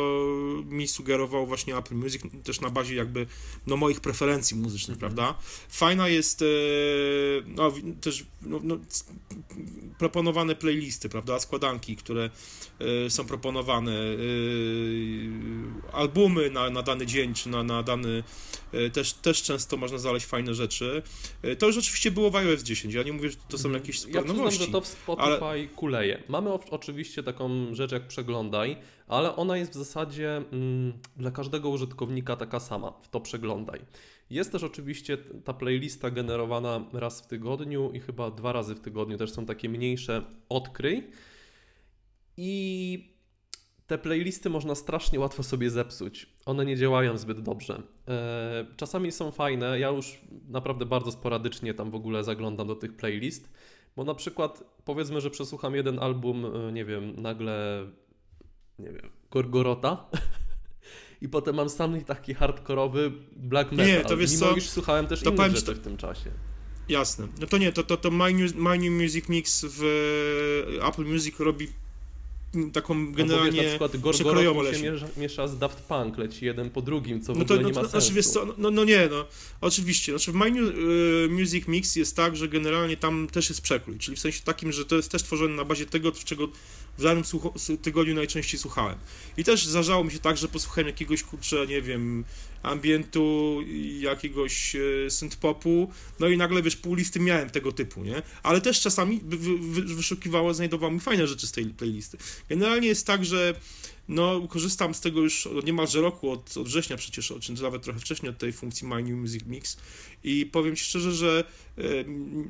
mi 0.64 0.88
sugerował 0.88 1.47
właśnie 1.47 1.76
Apple 1.76 1.94
Music, 1.94 2.23
też 2.44 2.61
na 2.61 2.70
bazie 2.70 2.94
jakby 2.94 3.26
no, 3.67 3.76
moich 3.76 4.00
preferencji 4.00 4.56
muzycznych, 4.56 4.99
mm 4.99 5.12
-hmm. 5.12 5.14
prawda? 5.14 5.38
Fajna 5.69 6.09
jest 6.09 6.43
e, 6.43 6.47
no, 7.47 7.73
też 8.00 8.25
no, 8.43 8.61
no, 8.62 8.79
proponowane 9.99 10.55
playlisty, 10.55 11.08
prawda? 11.08 11.41
Składanki, 11.41 11.97
które 11.97 12.31
e, 13.06 13.11
są 13.11 13.25
proponowane, 13.25 13.93
albumy 15.93 16.50
na, 16.50 16.70
na 16.70 16.82
dany 16.82 17.06
dzień, 17.06 17.35
czy 17.35 17.49
na, 17.49 17.62
na 17.62 17.82
dany 17.82 18.23
też, 18.93 19.12
też 19.12 19.43
często 19.43 19.76
można 19.76 19.99
znaleźć 20.03 20.27
fajne 20.27 20.55
rzeczy. 20.55 21.03
To 21.59 21.67
już 21.67 21.79
oczywiście 21.79 22.11
było 22.11 22.31
w 22.31 22.37
iOS 22.37 22.63
10. 22.63 22.95
Ja 22.95 23.03
nie 23.03 23.13
mówię, 23.13 23.31
że 23.31 23.37
to 23.49 23.59
są 23.59 23.69
mhm. 23.69 23.83
jakieś 23.85 24.01
super 24.01 24.27
ja 24.27 24.33
nowości. 24.33 24.65
że 24.65 24.73
to 24.73 24.81
w 24.81 24.87
Spotify 24.87 25.45
ale... 25.45 25.67
kuleje. 25.67 26.23
Mamy 26.29 26.51
oczywiście 26.53 27.23
taką 27.23 27.75
rzecz 27.75 27.93
jak 27.93 28.07
przeglądaj, 28.07 28.77
ale 29.09 29.37
ona 29.37 29.57
jest 29.57 29.73
w 29.73 29.75
zasadzie 29.75 30.37
mm, 30.37 30.93
dla 31.17 31.31
każdego 31.31 31.69
użytkownika 31.69 32.37
taka 32.37 32.61
sama, 32.61 32.93
w 33.03 33.09
to 33.09 33.21
przeglądaj. 33.21 33.81
Jest 34.31 34.53
też 34.53 34.63
oczywiście 34.63 35.19
ta 35.45 35.53
playlista 35.53 36.11
generowana 36.11 36.85
raz 36.93 37.21
w 37.21 37.27
tygodniu 37.27 37.91
i 37.95 38.01
chyba 38.01 38.31
dwa 38.31 38.53
razy 38.53 38.75
w 38.75 38.81
tygodniu 38.81 39.19
też 39.19 39.33
są 39.33 39.47
takie 39.47 39.69
mniejsze 39.69 40.23
odkryj. 40.49 41.11
I 42.37 43.12
te 43.93 43.99
playlisty 43.99 44.50
można 44.50 44.75
strasznie 44.75 45.21
łatwo 45.21 45.43
sobie 45.43 45.71
zepsuć. 45.71 46.27
One 46.47 46.65
nie 46.65 46.77
działają 46.77 47.19
zbyt 47.19 47.41
dobrze. 47.41 47.83
E, 48.09 48.67
czasami 48.77 49.12
są 49.12 49.31
fajne. 49.31 49.79
Ja 49.79 49.89
już 49.89 50.21
naprawdę 50.49 50.87
bardzo 50.87 51.12
sporadycznie 51.12 51.75
tam 51.75 51.91
w 51.91 51.94
ogóle 51.94 52.25
zaglądam 52.25 52.67
do 52.67 52.77
tych 52.77 52.97
playlist. 52.97 53.53
Bo 53.97 54.05
na 54.05 54.15
przykład 54.15 54.65
powiedzmy, 54.85 55.21
że 55.21 55.31
przesłucham 55.31 55.75
jeden 55.75 55.99
album, 55.99 56.44
e, 56.47 56.73
nie 56.73 56.85
wiem, 56.85 57.17
nagle, 57.17 57.87
nie 58.79 58.93
wiem, 58.93 59.11
Gorgorota 59.31 60.06
i 61.23 61.29
potem 61.29 61.56
mam 61.56 61.69
sam 61.69 62.05
taki 62.05 62.35
hardkorowy 62.35 63.12
black 63.37 63.73
metal. 63.73 63.87
Nie, 63.87 64.00
to 64.00 64.17
wiesz 64.17 64.33
Mimo 64.33 64.47
co, 64.47 64.56
iż 64.56 64.69
słuchałem 64.69 65.06
też 65.06 65.23
to 65.23 65.31
innych 65.31 65.50
rzeczy 65.50 65.67
to... 65.67 65.75
w 65.75 65.79
tym 65.79 65.97
czasie. 65.97 66.31
Jasne. 66.89 67.29
No 67.41 67.47
to 67.47 67.59
nie, 67.59 67.73
to, 67.73 67.83
to, 67.83 67.97
to 67.97 68.11
My, 68.11 68.33
New, 68.35 68.55
My 68.55 68.79
New 68.79 69.03
Music 69.03 69.29
Mix 69.29 69.67
w 69.69 69.83
Apple 70.89 71.05
Music 71.05 71.41
robi 71.41 71.69
taką 72.73 73.13
generalnie 73.13 73.51
no, 73.51 73.63
wiesz, 73.63 73.81
na 73.81 73.89
przykład 73.89 74.15
przekrojowo 74.15 74.73
się 74.73 74.93
miesza, 74.93 75.09
miesza 75.17 75.49
z 75.49 75.59
Daft 75.59 75.81
Punk, 75.81 76.19
leci 76.19 76.45
jeden 76.45 76.71
po 76.71 76.83
drugim, 76.83 77.23
co 77.23 77.35
w 77.35 77.39
no 77.39 77.45
to, 77.45 77.55
ogóle 77.55 77.63
no, 77.63 77.69
nie 77.69 77.75
ma 77.75 77.81
to, 77.83 77.89
sensu. 77.89 78.13
Znaczy, 78.13 78.29
co, 78.29 78.55
no, 78.59 78.71
no 78.71 78.85
nie, 78.85 79.09
no 79.11 79.27
oczywiście, 79.61 80.13
znaczy 80.13 80.33
w 80.33 80.35
My 80.35 80.51
New 80.51 80.75
y, 80.75 81.29
Music 81.31 81.69
Mix 81.69 81.97
jest 81.97 82.17
tak, 82.17 82.37
że 82.37 82.49
generalnie 82.49 82.97
tam 82.97 83.27
też 83.33 83.49
jest 83.49 83.61
przekrój, 83.61 83.99
czyli 83.99 84.17
w 84.17 84.21
sensie 84.21 84.41
takim, 84.45 84.73
że 84.73 84.85
to 84.85 84.97
jest 84.97 85.11
też 85.11 85.23
tworzone 85.23 85.55
na 85.55 85.65
bazie 85.65 85.87
tego, 85.87 86.13
czego 86.13 86.49
w 86.99 87.03
danym 87.03 87.25
tygodniu 87.83 88.15
najczęściej 88.15 88.61
słuchałem. 88.61 88.99
I 89.37 89.44
też 89.44 89.67
zdarzało 89.67 90.05
mi 90.05 90.12
się 90.12 90.19
tak, 90.19 90.37
że 90.37 90.49
posłuchałem 90.49 90.87
jakiegoś, 90.87 91.23
kurczę, 91.23 91.67
nie 91.67 91.83
wiem, 91.83 92.25
ambientu, 92.62 93.59
jakiegoś 94.00 94.77
e, 94.77 94.81
synth-popu, 95.11 95.89
no 96.21 96.29
i 96.29 96.37
nagle, 96.37 96.62
wiesz, 96.62 96.77
pół 96.77 96.94
listy 96.94 97.21
miałem 97.21 97.50
tego 97.50 97.73
typu, 97.73 98.05
nie? 98.05 98.23
Ale 98.43 98.61
też 98.61 98.81
czasami 98.81 99.21
wy, 99.25 99.37
wy, 99.59 99.83
wyszukiwało, 99.94 100.55
znajdowało 100.55 100.93
mi 100.93 101.00
fajne 101.00 101.27
rzeczy 101.27 101.47
z 101.47 101.53
tej 101.53 101.65
playlisty. 101.65 102.19
Generalnie 102.49 102.89
jest 102.89 103.06
tak, 103.06 103.25
że 103.25 103.55
no, 104.09 104.49
korzystam 104.49 104.95
z 104.95 105.01
tego 105.01 105.21
już 105.21 105.49
niemalże 105.65 106.01
roku, 106.01 106.31
od, 106.31 106.57
od 106.57 106.69
września 106.69 106.97
przecież, 106.97 107.33
czy 107.41 107.63
nawet 107.63 107.83
trochę 107.83 108.01
wcześniej 108.01 108.31
od 108.31 108.39
tej 108.39 108.53
funkcji 108.53 108.89
My 108.89 109.03
New 109.03 109.13
Music 109.13 109.45
Mix. 109.47 109.77
I 110.25 110.47
powiem 110.47 110.77
Ci 110.77 110.85
szczerze, 110.85 111.13
że 111.13 111.45
e, 111.79 111.83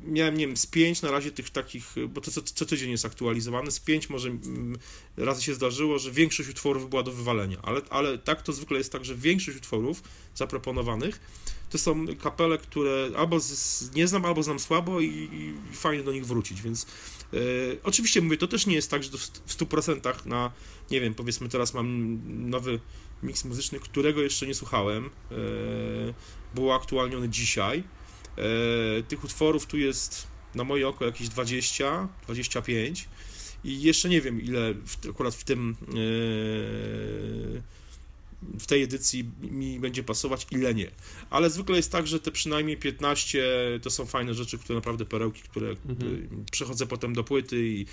miałem, 0.05 0.37
nie 0.37 0.47
wiem, 0.47 0.57
z 0.57 0.65
pięć 0.65 1.01
na 1.01 1.11
razie 1.11 1.31
tych 1.31 1.49
takich, 1.49 1.95
bo 2.09 2.21
to 2.21 2.31
co, 2.31 2.41
co 2.41 2.65
tydzień 2.65 2.91
jest 2.91 3.05
aktualizowane, 3.05 3.71
z 3.71 3.79
pięć 3.79 4.09
może 4.09 4.29
mm, 4.29 4.77
razy 5.17 5.43
się 5.43 5.53
zdarzyło, 5.53 5.99
że 5.99 6.11
większość 6.11 6.49
utworów 6.49 6.89
była 6.89 7.03
do 7.03 7.11
wywalenia, 7.11 7.57
ale, 7.63 7.81
ale 7.89 8.17
tak 8.17 8.41
to 8.41 8.53
zwykle 8.53 8.77
jest 8.77 8.91
tak, 8.91 9.05
że 9.05 9.15
większość 9.15 9.57
utworów 9.57 10.03
zaproponowanych 10.35 11.19
to 11.73 11.77
są 11.77 12.05
kapele, 12.21 12.57
które 12.57 13.09
albo 13.17 13.39
z, 13.39 13.91
nie 13.95 14.07
znam, 14.07 14.25
albo 14.25 14.43
znam 14.43 14.59
słabo 14.59 15.01
i, 15.01 15.07
i 15.71 15.75
fajnie 15.75 16.03
do 16.03 16.11
nich 16.11 16.25
wrócić, 16.25 16.61
więc 16.61 16.85
e, 17.33 17.37
oczywiście 17.83 18.21
mówię, 18.21 18.37
to 18.37 18.47
też 18.47 18.65
nie 18.65 18.75
jest 18.75 18.91
tak, 18.91 19.03
że 19.03 19.09
w, 19.09 19.21
w 19.21 19.57
100% 19.57 20.25
na, 20.25 20.51
nie 20.91 21.01
wiem, 21.01 21.15
powiedzmy 21.15 21.49
teraz 21.49 21.73
mam 21.73 22.19
nowy 22.49 22.79
miks 23.23 23.45
muzyczny, 23.45 23.79
którego 23.79 24.21
jeszcze 24.21 24.47
nie 24.47 24.53
słuchałem, 24.53 25.05
e, 25.05 25.09
był 26.55 26.71
aktualniony 26.71 27.29
dzisiaj. 27.29 27.83
E, 28.37 29.03
tych 29.03 29.23
utworów 29.23 29.65
tu 29.65 29.77
jest 29.77 30.27
na 30.55 30.63
moje 30.63 30.87
oko 30.87 31.05
jakieś 31.05 31.29
20, 31.29 32.07
25 32.23 33.07
i 33.63 33.81
jeszcze 33.81 34.09
nie 34.09 34.21
wiem 34.21 34.41
ile 34.41 34.73
w, 34.73 35.09
akurat 35.09 35.35
w 35.35 35.43
tym 35.43 35.75
e, 35.89 35.93
w 38.59 38.65
tej 38.65 38.83
edycji 38.83 39.31
mi 39.41 39.79
będzie 39.79 40.03
pasować, 40.03 40.47
ile 40.51 40.73
nie. 40.73 40.91
Ale 41.29 41.49
zwykle 41.49 41.77
jest 41.77 41.91
tak, 41.91 42.07
że 42.07 42.19
te 42.19 42.31
przynajmniej 42.31 42.77
15 42.77 43.43
to 43.81 43.89
są 43.89 44.05
fajne 44.05 44.33
rzeczy, 44.33 44.57
które 44.57 44.75
naprawdę 44.75 45.05
perełki, 45.05 45.41
które 45.41 45.69
mhm. 45.69 46.45
przechodzę 46.51 46.87
potem 46.87 47.13
do 47.13 47.23
płyty 47.23 47.67
i, 47.67 47.85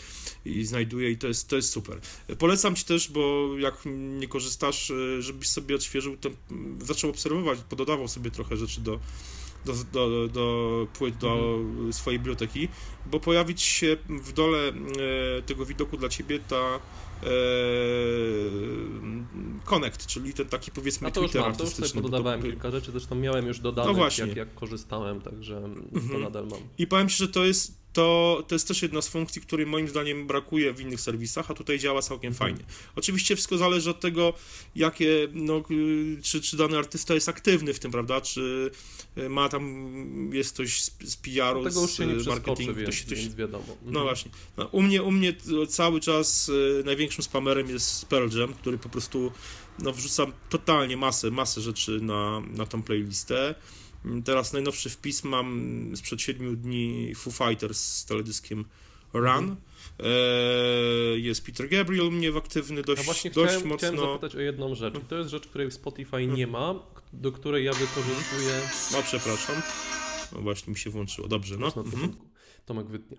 i 0.45 0.65
znajduję 0.65 1.11
i 1.11 1.19
to 1.19 1.29
jest, 1.29 1.49
to 1.49 1.57
jest 1.57 1.71
super. 1.71 2.01
Polecam 2.39 2.77
Ci 2.77 2.85
też, 2.85 3.11
bo 3.11 3.49
jak 3.59 3.83
nie 4.19 4.29
korzystasz, 4.29 4.91
e, 4.91 5.23
żebyś 5.23 5.49
sobie 5.49 5.75
odświeżył, 5.75 6.17
to 6.17 6.31
zaczął 6.83 7.11
obserwować, 7.11 7.59
pododawał 7.69 8.09
sobie 8.09 8.31
trochę 8.31 8.57
rzeczy 8.57 8.81
do, 8.81 9.01
do, 9.65 9.75
do, 9.93 10.29
do 10.29 10.87
płyt, 10.99 11.17
do 11.17 11.59
mhm. 11.59 11.93
swojej 11.93 12.19
biblioteki, 12.19 12.69
bo 13.07 13.21
pojawić 13.21 13.63
się 13.63 13.97
w 14.09 14.33
dole 14.33 14.69
e, 14.69 15.43
tego 15.43 15.67
widoku 15.67 15.97
dla 15.97 16.09
Ciebie 16.09 16.39
ta 16.39 16.81
Connect, 19.65 20.07
czyli 20.07 20.35
ten 20.35 20.47
taki 20.47 20.71
powiedzmy 20.71 21.09
A 21.09 21.11
to 21.11 21.21
Twitter 21.21 21.43
mam, 21.43 21.57
to 21.57 21.65
już 21.65 21.73
sobie 21.73 22.03
pododawałem 22.03 22.43
kilka 22.43 22.71
rzeczy, 22.71 22.93
zresztą 22.93 23.15
miałem 23.15 23.47
już 23.47 23.61
dodane, 23.61 23.93
no 23.93 24.09
jak, 24.19 24.37
jak 24.37 24.55
korzystałem, 24.55 25.21
także 25.21 25.61
to 25.93 25.99
mhm. 25.99 26.23
nadal 26.23 26.47
mam. 26.47 26.61
I 26.79 26.87
powiem 26.87 27.09
Ci, 27.09 27.17
że 27.17 27.29
to 27.29 27.45
jest, 27.45 27.90
to, 27.93 28.45
to 28.49 28.55
jest 28.55 28.69
też 28.69 28.83
jedna 28.83 29.03
z 29.03 29.09
funkcji, 29.09 29.43
której 29.43 29.67
moim 29.67 29.89
zdaniem 29.89 30.27
brakuje 30.27 30.73
w 30.73 30.81
innych 30.81 31.01
serwisach, 31.01 31.51
a 31.51 31.55
tutaj 31.55 31.79
działa 31.79 32.03
całkiem 32.03 32.33
Mhm. 32.33 32.51
fajnie. 32.51 32.73
Oczywiście 32.97 33.37
wszystko 33.37 33.59
zależy 33.59 33.91
od 33.91 34.01
tego, 34.01 34.35
jakie, 34.77 35.29
no, 35.33 35.63
czy, 36.23 36.41
czy 36.41 36.57
dany 36.57 36.79
artysta 36.79 37.15
jest 37.15 37.29
aktywny 37.29 37.75
w 37.75 37.79
tym, 37.79 37.91
prawda, 37.91 38.21
czy 38.21 38.71
y, 39.19 39.29
ma 39.29 39.49
tam, 39.49 40.31
jest 40.33 40.55
ktoś 40.55 40.83
z, 40.83 40.93
z 41.05 41.17
PR-u, 41.17 41.63
już 42.13 42.23
z 42.23 42.27
marketingu, 42.27 42.75
więc, 42.75 42.89
ktoś, 42.89 43.03
ktoś, 43.03 43.29
wiadomo. 43.29 43.73
Mhm. 43.73 43.93
no 43.93 44.03
właśnie. 44.03 44.31
No, 44.57 44.67
u, 44.67 44.83
mnie, 44.83 45.03
u 45.03 45.11
mnie 45.11 45.35
cały 45.69 46.01
czas 46.01 46.49
y, 46.49 46.83
największym 46.85 47.25
spamerem 47.25 47.69
jest 47.69 48.07
Pearl 48.07 48.39
Jam, 48.39 48.55
który 48.55 48.79
po 48.79 48.89
prostu 48.89 49.33
no, 49.79 49.93
wrzucam 49.93 50.33
totalnie 50.49 50.97
masę, 50.97 51.31
masę 51.31 51.61
rzeczy 51.61 52.01
na, 52.01 52.41
na 52.41 52.67
tą 52.67 52.83
playlistę. 52.83 53.55
Teraz 54.25 54.53
najnowszy 54.53 54.91
wpis 54.91 55.25
mam 55.25 55.93
sprzed 55.97 56.23
7 56.23 56.57
dni 56.57 57.15
Foo 57.15 57.31
Fighters 57.31 57.81
z 57.81 58.05
teledyskiem 58.05 58.65
Run. 59.13 59.27
Mhm. 59.27 59.57
E, 59.99 60.05
jest 61.19 61.47
Peter 61.47 61.69
Gabriel 61.69 62.07
u 62.07 62.11
mnie 62.11 62.33
w 62.33 62.37
aktywny 62.37 62.83
dość, 62.83 63.01
A 63.01 63.05
właśnie 63.05 63.31
dość 63.31 63.53
chciałem, 63.53 63.69
mocno. 63.69 63.89
chciałem 63.89 64.13
zapytać 64.13 64.35
o 64.35 64.41
jedną 64.41 64.75
rzecz. 64.75 64.95
I 64.95 65.01
to 65.01 65.17
jest 65.17 65.31
rzecz, 65.31 65.47
której 65.47 65.71
w 65.71 65.75
Spotify 65.75 66.27
nie 66.27 66.47
ma, 66.47 66.75
do 67.13 67.33
której 67.33 67.65
ja 67.65 67.73
wykorzystuję. 67.73 68.61
No 68.93 69.03
przepraszam. 69.03 69.63
No 70.33 70.41
właśnie 70.41 70.71
mi 70.71 70.79
się 70.79 70.91
włączyło. 70.91 71.29
Dobrze, 71.29 71.57
no. 71.57 71.67
Mhm. 71.77 72.17
Tomek 72.67 72.87
wytnie. 72.87 73.17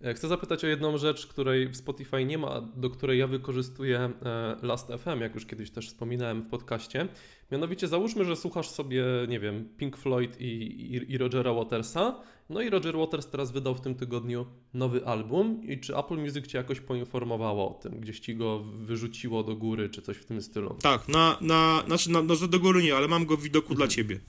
E, 0.00 0.14
Chcę 0.14 0.28
zapytać 0.28 0.64
o 0.64 0.66
jedną 0.66 0.98
rzecz, 0.98 1.26
której 1.26 1.68
w 1.68 1.76
Spotify 1.76 2.24
nie 2.24 2.38
ma, 2.38 2.60
do 2.60 2.90
której 2.90 3.18
ja 3.18 3.26
wykorzystuję 3.26 3.98
e, 3.98 4.56
Last.fm, 4.62 5.20
jak 5.20 5.34
już 5.34 5.46
kiedyś 5.46 5.70
też 5.70 5.88
wspominałem 5.88 6.42
w 6.42 6.48
podcaście. 6.48 7.08
Mianowicie 7.52 7.88
załóżmy, 7.88 8.24
że 8.24 8.36
słuchasz 8.36 8.68
sobie, 8.68 9.04
nie 9.28 9.40
wiem, 9.40 9.68
Pink 9.76 9.96
Floyd 9.96 10.40
i, 10.40 10.44
i, 10.44 11.12
i 11.12 11.18
Rogera 11.18 11.52
Watersa. 11.52 12.20
No 12.50 12.60
i 12.62 12.70
Roger 12.70 12.96
Waters 12.96 13.26
teraz 13.26 13.52
wydał 13.52 13.74
w 13.74 13.80
tym 13.80 13.94
tygodniu 13.94 14.46
nowy 14.74 15.06
album. 15.06 15.62
I 15.68 15.80
czy 15.80 15.96
Apple 15.96 16.16
Music 16.16 16.46
cię 16.46 16.58
jakoś 16.58 16.80
poinformowało 16.80 17.76
o 17.76 17.80
tym? 17.82 18.00
Gdzieś 18.00 18.20
ci 18.20 18.36
go 18.36 18.58
wyrzuciło 18.58 19.42
do 19.42 19.56
góry, 19.56 19.88
czy 19.88 20.02
coś 20.02 20.16
w 20.16 20.24
tym 20.24 20.42
stylu? 20.42 20.76
Tak, 20.82 21.08
na, 21.08 21.38
na, 21.40 21.82
znaczy 21.86 22.10
na, 22.10 22.22
no, 22.22 22.36
do 22.36 22.60
góry 22.60 22.82
nie, 22.82 22.96
ale 22.96 23.08
mam 23.08 23.26
go 23.26 23.36
w 23.36 23.42
widoku 23.42 23.74
dla 23.74 23.88
ciebie. 23.88 24.20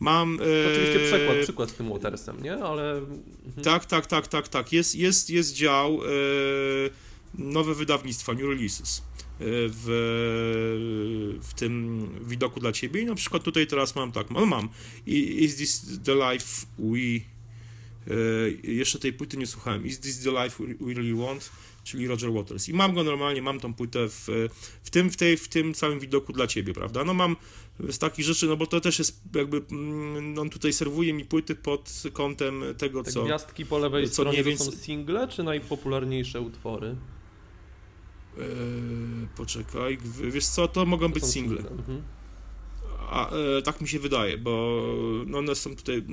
Mam. 0.00 0.38
To 0.38 0.44
oczywiście 0.72 1.02
e, 1.06 1.12
przykład, 1.18 1.38
przykład 1.42 1.70
z 1.70 1.74
tym 1.74 1.88
Watersem, 1.88 2.42
nie? 2.42 2.54
Ale 2.54 3.00
Tak, 3.64 3.84
tak, 3.86 4.06
tak, 4.06 4.28
tak, 4.28 4.48
tak. 4.48 4.72
Jest, 4.72 4.94
jest, 4.94 5.30
jest 5.30 5.54
dział 5.54 6.00
e, 6.04 6.08
nowe 7.34 7.74
wydawnictwa, 7.74 8.32
new 8.32 8.42
releases. 8.42 8.98
e, 8.98 9.02
W, 9.68 9.84
w 11.42 11.54
tym 11.54 12.08
widoku 12.26 12.60
dla 12.60 12.72
ciebie 12.72 13.00
i 13.00 13.04
na 13.06 13.14
przykład 13.14 13.42
tutaj 13.42 13.66
teraz 13.66 13.94
mam 13.96 14.12
tak, 14.12 14.30
no 14.30 14.46
mam 14.46 14.68
I- 15.06 15.44
Is 15.44 15.56
this 15.56 15.86
the 16.04 16.14
life 16.14 16.66
we 16.78 16.96
e, 16.96 18.70
jeszcze 18.72 18.98
tej 18.98 19.12
płyty 19.12 19.36
nie 19.36 19.46
słuchałem 19.46 19.86
Is 19.86 20.00
this 20.00 20.20
the 20.24 20.44
life 20.44 20.64
we 20.80 20.94
really 20.94 21.14
want 21.26 21.50
czyli 21.84 22.06
Roger 22.06 22.32
Waters 22.32 22.68
i 22.68 22.74
mam 22.74 22.94
go 22.94 23.04
normalnie, 23.04 23.42
mam 23.42 23.60
tą 23.60 23.74
płytę 23.74 24.08
w, 24.08 24.28
w, 24.82 24.90
tym, 24.90 25.10
w, 25.10 25.16
tej, 25.16 25.36
w 25.36 25.48
tym 25.48 25.74
całym 25.74 26.00
widoku 26.00 26.32
dla 26.32 26.46
ciebie, 26.46 26.74
prawda, 26.74 27.04
no 27.04 27.14
mam 27.14 27.36
z 27.90 27.98
takich 27.98 28.24
rzeczy, 28.24 28.46
no 28.46 28.56
bo 28.56 28.66
to 28.66 28.80
też 28.80 28.98
jest 28.98 29.20
jakby, 29.34 29.62
mm, 29.70 30.38
on 30.38 30.50
tutaj 30.50 30.72
serwuje 30.72 31.12
mi 31.12 31.24
płyty 31.24 31.54
pod 31.54 32.02
kątem 32.12 32.64
tego, 32.78 33.02
te 33.02 33.12
co... 33.12 33.24
gwiazdki 33.24 33.66
po 33.66 33.78
lewej 33.78 34.06
co 34.06 34.12
stronie 34.12 34.30
mniej 34.30 34.44
to 34.44 34.50
więcej- 34.50 34.72
są 34.72 34.84
single, 34.84 35.28
czy 35.28 35.42
najpopularniejsze 35.42 36.40
utwory? 36.40 36.96
Eee, 38.38 38.44
poczekaj, 39.36 39.98
wiesz 40.30 40.46
co, 40.46 40.68
to 40.68 40.86
mogą 40.86 41.08
To 41.08 41.14
być 41.14 41.24
są 41.24 41.30
single. 41.30 41.58
Mhm. 41.58 42.02
A, 43.10 43.30
e, 43.30 43.62
tak 43.62 43.80
mi 43.80 43.88
się 43.88 43.98
wydaje, 43.98 44.38
bo 44.38 44.82
no 45.26 45.38
one 45.38 45.54
są 45.54 45.76
tutaj. 45.76 46.04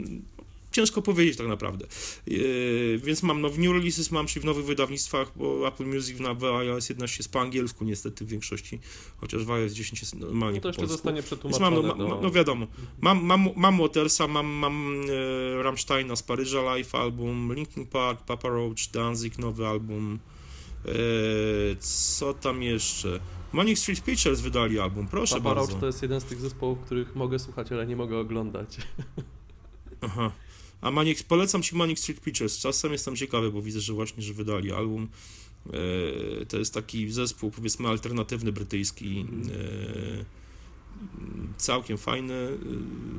Ciężko 0.72 1.02
powiedzieć 1.02 1.38
tak 1.38 1.48
naprawdę. 1.48 1.86
E, 2.28 2.32
więc 2.98 3.24
mam 3.24 3.42
no, 3.42 3.50
w 3.50 3.60
New 3.60 3.72
Releases, 3.72 4.12
mam 4.12 4.28
czyli 4.28 4.42
w 4.42 4.46
nowych 4.46 4.66
wydawnictwach, 4.66 5.32
bo 5.36 5.68
Apple 5.68 5.86
Music 5.86 6.20
na 6.20 6.30
iOS 6.58 6.90
11 6.90 7.18
jest 7.20 7.32
po 7.32 7.42
angielsku 7.42 7.86
niestety 7.86 8.26
w 8.26 8.28
większości, 8.28 8.80
chociaż 9.18 9.46
w 9.46 9.52
iOS 9.52 9.74
10 9.74 10.02
jest 10.02 10.16
normalnie 10.16 10.58
No 10.58 10.62
to 10.62 10.62
po 10.62 10.68
jeszcze 10.68 10.82
polsku. 10.82 10.96
zostanie 10.96 11.16
Więc 11.16 11.26
przetłumaczone 11.26 11.88
mam, 11.88 11.98
no, 11.98 12.08
ma, 12.08 12.22
no 12.22 12.32
wiadomo, 12.32 12.68
mam, 13.02 13.26
mam, 13.26 13.50
mam 13.56 13.78
Watersa, 13.78 14.28
mam, 14.28 14.48
mam 14.48 15.02
e, 15.60 15.64
Rammsteina 15.64 16.16
z 16.16 16.24
Paryża 16.24 16.62
Live 16.62 16.96
album, 16.96 17.54
Linkin 17.54 17.86
Park, 17.86 18.22
Papa 18.22 18.50
Roach, 18.50 18.92
Danzig 18.94 19.40
nowy 19.40 19.68
album, 19.68 20.20
e, 20.86 20.92
co 21.80 22.34
tam 22.34 22.64
jeszcze? 22.64 23.20
Manic 23.54 23.80
Street 23.80 24.04
Pictures 24.04 24.42
wydali 24.42 24.80
album, 24.80 25.08
proszę 25.08 25.36
Papa 25.36 25.56
bardzo. 25.56 25.72
Roach 25.72 25.80
to 25.80 25.86
jest 25.86 26.02
jeden 26.02 26.22
z 26.22 26.26
tych 26.26 26.42
zespołów, 26.42 26.80
których 26.80 27.16
mogę 27.16 27.40
słuchać, 27.40 27.72
ale 27.72 27.88
nie 27.88 27.96
mogę 27.96 28.18
oglądać. 28.18 28.78
Aha. 30.02 30.32
A 30.82 30.92
Manic, 30.92 31.24
polecam 31.24 31.64
ci 31.64 31.76
Manic 31.76 32.00
Street 32.00 32.20
Pictures. 32.22 32.58
Czasem 32.60 32.92
jestem 32.92 33.16
ciekawy, 33.16 33.52
bo 33.52 33.62
widzę, 33.62 33.80
że 33.82 33.94
właśnie, 33.94 34.24
że 34.24 34.34
wydali 34.34 34.72
album. 34.72 35.08
E, 36.42 36.46
to 36.46 36.58
jest 36.58 36.74
taki 36.74 37.12
zespół, 37.12 37.52
powiedzmy, 37.52 37.88
alternatywny 37.88 38.52
brytyjski. 38.52 39.26
E, 40.20 40.42
całkiem 41.58 41.98
fajny. 41.98 42.34
E, 42.34 42.58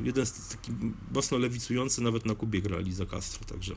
jeden 0.04 0.26
z 0.26 0.49
taki 0.49 0.73
mocno 1.14 1.38
lewicujący, 1.38 2.02
nawet 2.02 2.26
na 2.26 2.35
Kubie 2.35 2.62
grali 2.62 2.92
za 2.92 3.07
Castro, 3.07 3.45
także. 3.45 3.75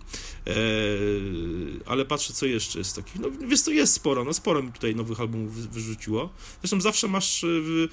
Ale 1.86 2.06
patrzę, 2.06 2.34
co 2.34 2.46
jeszcze 2.46 2.80
jest 2.80 2.96
taki. 2.96 3.20
No 3.20 3.32
wiesz, 3.48 3.63
to 3.63 3.72
jest 3.72 3.94
sporo, 3.94 4.24
no 4.24 4.34
sporo 4.34 4.63
mi 4.63 4.72
tutaj 4.72 4.96
nowych 4.96 5.20
albumów 5.20 5.56
wy- 5.56 5.68
wyrzuciło. 5.68 6.30
Zresztą 6.62 6.82
zawsze 6.82 7.08
masz 7.08 7.46
w, 7.48 7.88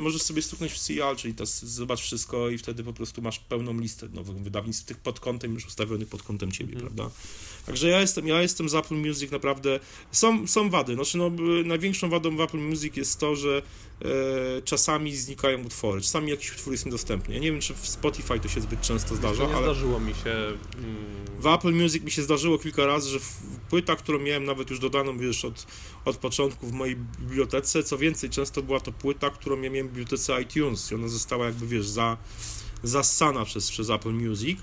możesz 0.00 0.22
sobie 0.22 0.42
stuknąć 0.42 0.72
w 0.72 0.78
CL, 0.78 1.16
czyli 1.16 1.34
to 1.34 1.44
zobacz 1.62 2.00
wszystko 2.00 2.50
i 2.50 2.58
wtedy 2.58 2.84
po 2.84 2.92
prostu 2.92 3.22
masz 3.22 3.38
pełną 3.38 3.80
listę 3.80 4.08
nowych 4.08 4.36
wydawnictw, 4.36 4.84
tych 4.84 4.96
pod 4.96 5.20
kątem 5.20 5.54
już 5.54 5.66
ustawionych 5.66 6.08
pod 6.08 6.22
kątem 6.22 6.52
ciebie, 6.52 6.74
Mhm. 6.74 6.94
prawda? 6.94 7.14
Także 7.66 7.88
ja 7.88 8.00
jestem, 8.00 8.26
ja 8.26 8.42
jestem 8.42 8.68
z 8.68 8.74
Apple 8.74 8.94
Music 8.94 9.30
naprawdę, 9.30 9.80
są, 10.12 10.46
są 10.46 10.70
wady, 10.70 10.94
znaczy 10.94 11.18
no, 11.18 11.30
największą 11.64 12.08
wadą 12.10 12.36
w 12.36 12.40
Apple 12.40 12.58
Music 12.58 12.96
jest 12.96 13.18
to, 13.20 13.36
że 13.36 13.62
e, 14.02 14.62
czasami 14.62 15.16
znikają 15.16 15.64
utwory, 15.64 16.00
czasami 16.00 16.30
jakiś 16.30 16.52
utwór 16.52 16.72
jest 16.72 16.84
niedostępny. 16.86 17.34
Ja 17.34 17.40
nie 17.40 17.52
wiem, 17.52 17.60
czy 17.60 17.74
w 17.74 17.86
Spotify 17.88 18.40
to 18.40 18.48
się 18.48 18.60
zbyt 18.60 18.80
często 18.80 19.16
zdarza, 19.16 19.46
nie 19.46 19.54
ale 19.56 19.62
zdarzyło 19.64 20.00
mi 20.00 20.14
się... 20.14 20.30
Mm, 20.78 21.22
w 21.38 21.46
Apple 21.46 21.72
Music 21.72 22.02
mi 22.04 22.10
się 22.10 22.22
zdarzyło 22.22 22.58
kilka 22.58 22.86
razy, 22.86 23.10
że 23.10 23.18
w- 23.20 23.36
płyta, 23.70 23.96
którą 23.96 24.18
miałem 24.18 24.44
nawet 24.44 24.70
już 24.70 24.78
dodaną, 24.78 25.18
wiesz, 25.18 25.44
od, 25.44 25.66
od 26.04 26.16
początku 26.16 26.66
w 26.66 26.72
mojej 26.72 26.96
bibliotece, 26.96 27.82
co 27.82 27.98
więcej, 27.98 28.30
często 28.30 28.62
była 28.62 28.80
to 28.80 28.92
płyta, 28.92 29.30
którą 29.30 29.62
ja 29.62 29.70
miałem 29.70 29.88
w 29.88 29.90
bibliotece 29.90 30.42
iTunes 30.42 30.92
i 30.92 30.94
ona 30.94 31.08
została 31.08 31.46
jakby, 31.46 31.66
wiesz, 31.66 31.86
za, 31.86 32.16
zassana 32.82 33.44
przez, 33.44 33.70
przez 33.70 33.90
Apple 33.90 34.12
Music, 34.12 34.58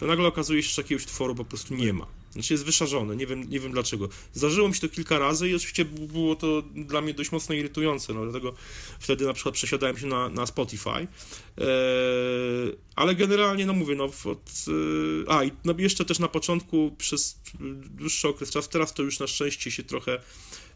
to 0.00 0.06
nagle 0.06 0.28
okazuje 0.28 0.62
się, 0.62 0.68
że 0.68 0.82
jakiegoś 0.82 1.04
utworu 1.04 1.34
po 1.34 1.44
prostu 1.44 1.74
nie 1.74 1.92
ma. 1.92 2.06
Znaczy 2.34 2.54
jest 2.54 2.64
wyszarzony, 2.64 3.16
nie 3.16 3.26
wiem, 3.26 3.50
nie 3.50 3.60
wiem 3.60 3.72
dlaczego. 3.72 4.08
Zdarzyło 4.32 4.68
mi 4.68 4.74
się 4.74 4.80
to 4.80 4.88
kilka 4.88 5.18
razy 5.18 5.48
i 5.48 5.54
oczywiście 5.54 5.84
było 5.84 6.36
to 6.36 6.62
dla 6.62 7.00
mnie 7.00 7.14
dość 7.14 7.32
mocno 7.32 7.54
irytujące, 7.54 8.14
no 8.14 8.22
dlatego 8.22 8.54
wtedy 8.98 9.26
na 9.26 9.32
przykład 9.32 9.54
przesiadałem 9.54 9.98
się 9.98 10.06
na, 10.06 10.28
na 10.28 10.46
Spotify. 10.46 10.90
Eee, 10.90 11.06
ale 12.96 13.14
generalnie, 13.14 13.66
no 13.66 13.72
mówię, 13.72 13.94
no 13.94 14.04
od, 14.04 14.64
e, 15.28 15.32
a 15.32 15.44
i 15.44 15.52
no 15.64 15.74
jeszcze 15.78 16.04
też 16.04 16.18
na 16.18 16.28
początku 16.28 16.94
przez 16.98 17.38
dłuższy 17.74 18.28
okres 18.28 18.50
czasu, 18.50 18.68
teraz 18.70 18.94
to 18.94 19.02
już 19.02 19.18
na 19.18 19.26
szczęście 19.26 19.70
się 19.70 19.82
trochę 19.82 20.18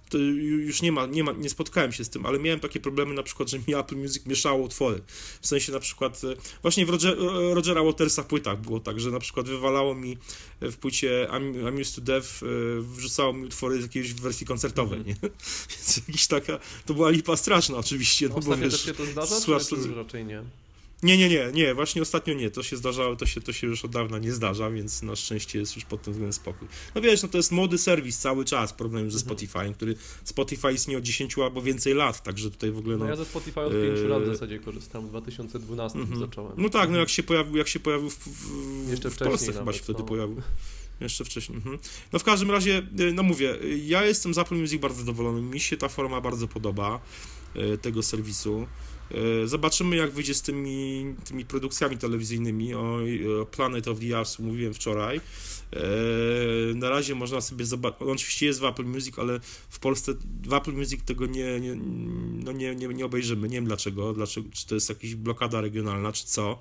to 0.08 0.18
ju- 0.18 0.60
już 0.66 0.82
nie 0.82 0.92
ma, 0.92 1.06
nie 1.06 1.24
ma, 1.24 1.32
nie 1.32 1.50
spotkałem 1.50 1.92
się 1.92 2.04
z 2.04 2.10
tym, 2.10 2.26
ale 2.26 2.38
miałem 2.38 2.60
takie 2.60 2.80
problemy 2.80 3.14
na 3.14 3.22
przykład, 3.22 3.50
że 3.50 3.58
mi 3.68 3.74
Apple 3.74 3.96
Music 3.96 4.26
mieszało 4.26 4.62
utwory. 4.64 5.02
W 5.40 5.46
sensie 5.46 5.72
na 5.72 5.80
przykład, 5.80 6.24
e, 6.24 6.36
właśnie 6.62 6.86
w 6.86 6.90
Roger, 6.90 7.18
e, 7.18 7.54
Rogera 7.54 7.82
Watersa 7.82 8.22
płytach 8.24 8.60
było 8.60 8.80
tak, 8.80 9.00
że 9.00 9.10
na 9.10 9.18
przykład 9.20 9.48
wywalało 9.48 9.94
mi 9.94 10.18
w 10.60 10.76
płycie 10.76 11.28
I'm, 11.30 11.52
I'm 11.54 11.80
Used 11.80 11.94
to 11.94 12.00
Death, 12.00 12.28
e, 12.42 12.46
wrzucało 12.80 13.32
mi 13.32 13.44
utwory 13.44 13.78
z 13.80 13.82
jakiejś 13.82 14.14
wersji 14.14 14.46
koncertowej, 14.46 14.98
nie? 15.04 15.16
Więc 15.70 15.96
jakiś 16.08 16.26
taka, 16.26 16.58
to 16.86 16.94
była 16.94 17.10
lipa 17.10 17.36
straszna 17.36 17.76
oczywiście, 17.76 18.28
no 18.28 18.32
bo 18.34 18.38
Ostatnio 18.38 18.64
wiesz... 18.64 18.72
też 18.72 18.84
się 18.84 18.94
to 18.94 19.06
zdarza, 19.06 19.40
słuchasz, 19.40 19.64
raczej 19.96 20.24
nie? 20.24 20.42
Nie, 21.02 21.16
nie, 21.18 21.28
nie, 21.28 21.50
nie, 21.54 21.74
właśnie 21.74 22.02
ostatnio 22.02 22.34
nie, 22.34 22.50
to 22.50 22.62
się 22.62 22.76
zdarzało, 22.76 23.16
to 23.16 23.26
się, 23.26 23.40
to 23.40 23.52
się 23.52 23.66
już 23.66 23.84
od 23.84 23.90
dawna 23.90 24.18
nie 24.18 24.32
zdarza, 24.32 24.70
więc 24.70 25.02
na 25.02 25.16
szczęście 25.16 25.58
jest 25.58 25.76
już 25.76 25.84
pod 25.84 26.02
tym 26.02 26.12
względem 26.12 26.32
spokój. 26.32 26.68
No 26.94 27.00
wiesz, 27.00 27.22
no 27.22 27.28
to 27.28 27.36
jest 27.38 27.52
młody 27.52 27.78
serwis 27.78 28.18
cały 28.18 28.44
czas 28.44 28.72
porównaniu 28.72 29.10
ze 29.10 29.18
Mhm. 29.18 29.36
Spotify'em, 29.36 29.74
który 29.74 29.94
Spotify 30.24 30.72
istnieje 30.72 30.98
od 30.98 31.04
10 31.04 31.38
albo 31.38 31.62
więcej 31.62 31.94
lat, 31.94 32.22
także 32.22 32.50
tutaj 32.50 32.70
w 32.70 32.78
ogóle 32.78 32.96
No 32.96 33.04
no... 33.04 33.10
ja 33.10 33.16
ze 33.16 33.24
Spotify 33.24 33.60
od 33.60 33.72
5 33.72 33.84
Yy, 33.84 34.08
lat 34.08 34.22
w 34.22 34.26
zasadzie 34.26 34.58
korzystam, 34.58 35.06
w 35.06 35.08
2012 35.08 35.98
Mhm. 35.98 36.20
zacząłem. 36.20 36.52
No 36.56 36.68
tak, 36.68 36.90
no 36.90 36.96
jak 36.98 37.08
się 37.08 37.22
pojawił, 37.22 37.56
jak 37.56 37.68
się 37.68 37.80
pojawił 37.80 38.10
w, 38.10 38.18
w, 38.18 38.90
Jeszcze 38.90 39.10
w 39.10 39.16
Polsce 39.16 39.28
wcześniej 39.36 39.52
chyba 39.52 39.60
nawet, 39.64 39.76
się 39.76 39.82
wtedy 39.82 39.98
no. 39.98 40.04
pojawił. 40.04 40.42
Jeszcze 41.00 41.24
wcześniej. 41.24 41.56
Mhm. 41.56 41.78
No 42.12 42.18
w 42.18 42.24
każdym 42.24 42.50
razie, 42.50 42.82
y, 43.00 43.12
no 43.12 43.22
mówię, 43.22 43.58
ja 43.86 44.04
jestem 44.04 44.34
z 44.34 44.38
Apple 44.38 44.54
Music 44.56 44.80
bardzo 44.80 44.98
zadowolony. 44.98 45.42
Mi 45.42 45.60
się 45.60 45.76
ta 45.76 45.88
forma 45.88 46.20
bardzo 46.20 46.48
podoba 46.48 47.00
y, 47.56 47.78
tego 47.78 48.02
serwisu. 48.02 48.66
Y, 49.44 49.48
Zobaczymy, 49.48 49.96
jak 49.96 50.10
wyjdzie 50.10 50.34
z 50.34 50.42
tymi, 50.42 51.04
tymi 51.24 51.44
produkcjami 51.44 51.98
telewizyjnymi. 51.98 52.74
O, 52.74 52.98
o 53.42 53.46
Planet 53.46 53.88
of 53.88 54.00
the 54.00 54.18
Apps 54.18 54.38
mówiłem 54.38 54.74
wczoraj. 54.74 55.16
Y, 55.16 56.74
Na 56.74 56.90
razie 56.90 57.14
można 57.14 57.40
sobie 57.40 57.64
zobaczyć. 57.64 58.02
On 58.02 58.10
oczywiście 58.10 58.46
jest 58.46 58.60
w 58.60 58.64
Apple 58.64 58.84
Music, 58.84 59.18
ale 59.18 59.40
w 59.68 59.78
Polsce 59.78 60.14
w 60.46 60.52
Apple 60.54 60.72
Music 60.72 61.02
tego 61.04 61.26
nie, 61.26 61.60
nie, 61.60 61.74
no 62.44 62.52
nie, 62.52 62.74
nie, 62.74 62.88
nie 62.88 63.04
obejrzymy. 63.04 63.48
Nie 63.48 63.54
wiem 63.54 63.64
dlaczego, 63.64 64.12
dlaczego. 64.12 64.48
Czy 64.52 64.66
to 64.66 64.74
jest 64.74 64.88
jakaś 64.88 65.14
blokada 65.14 65.60
regionalna, 65.60 66.12
czy 66.12 66.24
co 66.26 66.58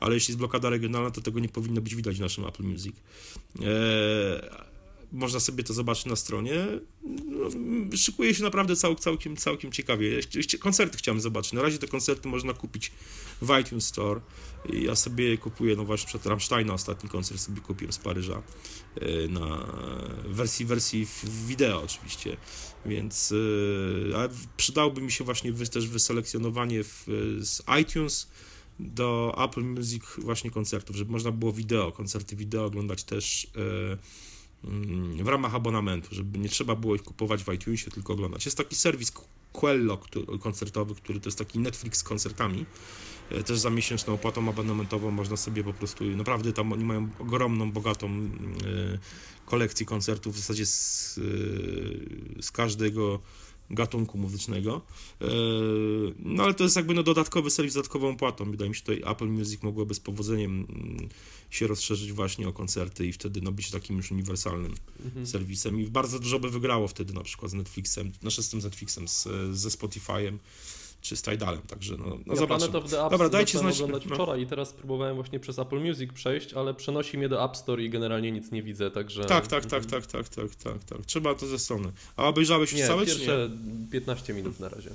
ale 0.00 0.14
jeśli 0.14 0.32
jest 0.32 0.38
blokada 0.38 0.70
regionalna, 0.70 1.10
to 1.10 1.20
tego 1.20 1.40
nie 1.40 1.48
powinno 1.48 1.80
być 1.80 1.94
widać 1.94 2.16
w 2.16 2.20
naszym 2.20 2.44
Apple 2.44 2.62
Music. 2.62 2.96
Eee, 3.60 3.64
można 5.14 5.40
sobie 5.40 5.64
to 5.64 5.74
zobaczyć 5.74 6.06
na 6.06 6.16
stronie. 6.16 6.54
No, 7.04 7.50
szykuje 7.96 8.34
się 8.34 8.42
naprawdę 8.42 8.76
cał, 8.76 8.94
całkiem, 8.94 9.36
całkiem 9.36 9.72
ciekawie. 9.72 10.20
Koncerty 10.60 10.98
chciałem 10.98 11.20
zobaczyć. 11.20 11.52
Na 11.52 11.62
razie 11.62 11.78
te 11.78 11.86
koncerty 11.86 12.28
można 12.28 12.54
kupić 12.54 12.92
w 13.42 13.60
iTunes 13.60 13.86
Store. 13.86 14.20
Ja 14.72 14.96
sobie 14.96 15.38
kupuję, 15.38 15.76
no 15.76 15.84
właśnie 15.84 16.06
przed 16.06 16.26
Rammsteina 16.26 16.74
ostatni 16.74 17.08
koncert 17.08 17.40
sobie 17.40 17.60
kupiłem 17.60 17.92
z 17.92 17.98
Paryża 17.98 18.42
e, 19.00 19.28
na 19.28 19.66
wersji, 20.24 20.66
wersji 20.66 21.06
wideo 21.46 21.82
oczywiście, 21.82 22.36
więc 22.86 23.34
ale 24.14 24.28
przydałoby 24.56 25.00
mi 25.00 25.12
się 25.12 25.24
właśnie 25.24 25.52
też 25.52 25.88
wyselekcjonowanie 25.88 26.84
w, 26.84 27.04
z 27.40 27.62
iTunes 27.82 28.28
do 28.80 29.36
Apple 29.44 29.62
Music 29.62 30.02
właśnie 30.18 30.50
koncertów, 30.50 30.96
żeby 30.96 31.12
można 31.12 31.30
było 31.30 31.52
wideo, 31.52 31.92
koncerty 31.92 32.36
wideo 32.36 32.64
oglądać 32.64 33.04
też 33.04 33.46
e, 33.56 33.98
w 35.22 35.28
ramach 35.28 35.54
abonamentu, 35.54 36.08
żeby 36.14 36.38
nie 36.38 36.48
trzeba 36.48 36.76
było 36.76 36.94
ich 36.94 37.02
kupować 37.02 37.44
w 37.44 37.52
iTunesie, 37.52 37.90
tylko 37.90 38.12
oglądać. 38.12 38.44
Jest 38.44 38.58
taki 38.58 38.76
serwis 38.76 39.12
Quello 39.52 39.96
który, 39.96 40.38
koncertowy, 40.38 40.94
który 40.94 41.20
to 41.20 41.28
jest 41.28 41.38
taki 41.38 41.58
Netflix 41.58 41.98
z 41.98 42.02
koncertami, 42.02 42.66
e, 43.30 43.42
też 43.42 43.58
za 43.58 43.70
miesięczną 43.70 44.14
opłatą 44.14 44.48
abonamentową 44.48 45.10
można 45.10 45.36
sobie 45.36 45.64
po 45.64 45.72
prostu, 45.72 46.04
naprawdę 46.04 46.52
tam 46.52 46.72
oni 46.72 46.84
mają 46.84 47.08
ogromną, 47.18 47.72
bogatą 47.72 48.06
e, 48.06 48.98
kolekcję 49.46 49.86
koncertów 49.86 50.34
w 50.34 50.38
zasadzie 50.38 50.66
z, 50.66 51.18
e, 52.38 52.42
z 52.42 52.50
każdego 52.50 53.20
gatunku 53.70 54.18
muzycznego. 54.18 54.80
E, 55.20 55.26
No 56.18 56.42
ale 56.44 56.54
to 56.54 56.64
jest 56.64 56.76
jakby 56.76 56.94
no 56.94 57.02
dodatkowy 57.02 57.50
serwis 57.50 57.72
z 57.72 57.74
dodatkową 57.76 58.10
opłatą. 58.10 58.50
Wydaje 58.50 58.68
mi 58.68 58.74
się, 58.74 58.78
że 58.78 58.82
tutaj 58.96 59.12
Apple 59.12 59.28
Music 59.28 59.62
mogłoby 59.62 59.94
z 59.94 60.00
powodzeniem 60.00 60.66
mm, 60.70 61.08
się 61.50 61.66
rozszerzyć 61.66 62.12
właśnie 62.12 62.48
o 62.48 62.52
koncerty 62.52 63.06
i 63.06 63.12
wtedy 63.12 63.40
no, 63.40 63.52
być 63.52 63.70
takim 63.70 63.96
już 63.96 64.10
uniwersalnym 64.10 64.74
Mhm. 65.04 65.26
serwisem 65.26 65.80
i 65.80 65.86
bardzo 65.86 66.18
dużo 66.18 66.38
by 66.40 66.50
wygrało 66.50 66.88
wtedy 66.88 67.12
na 67.14 67.22
przykład 67.22 67.50
z 67.50 67.54
Netflixem, 67.54 68.12
znaczy 68.20 68.42
z 68.42 68.48
tym 68.48 68.60
Netflixem, 68.60 69.08
z, 69.08 69.28
ze 69.52 69.68
Spotify'em 69.68 70.38
czy 71.04 71.16
z 71.16 71.22
Tidalem, 71.22 71.62
także 71.62 71.96
no, 71.96 72.04
no 72.04 72.16
ja 72.26 72.36
zobaczymy. 72.36 72.70
Planet 72.70 72.74
of 72.74 72.90
the 72.90 73.02
Apps 73.02 73.10
Dobra, 73.10 73.28
dajcie 73.28 73.58
znać- 73.58 73.74
oglądać 73.74 74.06
no. 74.06 74.14
wczoraj 74.14 74.42
i 74.42 74.46
teraz 74.46 74.72
próbowałem 74.72 75.14
właśnie 75.14 75.40
przez 75.40 75.58
Apple 75.58 75.80
Music 75.80 76.12
przejść, 76.12 76.52
ale 76.54 76.74
przenosi 76.74 77.18
mnie 77.18 77.28
do 77.28 77.44
App 77.44 77.56
Store 77.56 77.82
i 77.82 77.90
generalnie 77.90 78.32
nic 78.32 78.50
nie 78.50 78.62
widzę, 78.62 78.90
także... 78.90 79.24
Tak, 79.24 79.46
tak, 79.46 79.66
tak, 79.66 79.86
tak, 79.86 80.06
tak, 80.06 80.28
tak, 80.28 80.54
tak, 80.54 80.84
tak. 80.84 81.06
Trzeba 81.06 81.34
to 81.34 81.46
ze 81.46 81.58
strony. 81.58 81.92
A 82.16 82.24
obejrzałeś 82.28 82.72
już 82.72 82.80
Nie, 82.80 82.86
całe, 82.86 83.06
czy 83.06 83.12
nie? 83.12 83.18
pierwsze 83.18 83.50
15 83.92 84.34
minut 84.34 84.60
na 84.60 84.68
razie. 84.68 84.90